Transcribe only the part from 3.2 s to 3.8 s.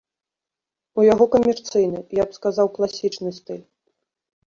стыль.